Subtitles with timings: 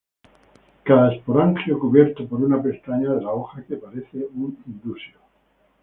[0.83, 5.19] Cada esporangio cubierto por una pestaña de la hoja que parece un indusio.